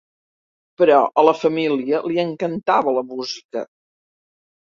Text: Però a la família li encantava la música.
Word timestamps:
Però 0.81 0.95
a 1.21 1.25
la 1.27 1.33
família 1.41 1.99
li 2.11 2.17
encantava 2.23 2.93
la 2.97 3.03
música. 3.13 3.65